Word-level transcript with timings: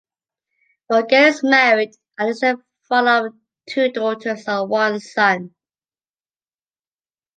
Vogel 0.91 1.25
is 1.25 1.43
married 1.43 1.91
and 2.17 2.29
is 2.29 2.39
the 2.39 2.59
father 2.89 3.27
of 3.27 3.35
two 3.69 3.91
daughters 3.91 4.47
and 4.47 4.67
one 4.67 4.99
son. 4.99 5.53